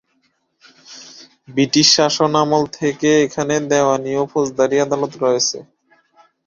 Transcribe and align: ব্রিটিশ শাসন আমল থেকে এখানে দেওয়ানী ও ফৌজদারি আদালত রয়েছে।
ব্রিটিশ 1.47 1.87
শাসন 1.97 2.31
আমল 2.41 2.63
থেকে 2.79 3.09
এখানে 3.25 3.55
দেওয়ানী 3.71 4.11
ও 4.15 4.23
ফৌজদারি 4.31 4.77
আদালত 4.85 5.13
রয়েছে। 5.23 5.57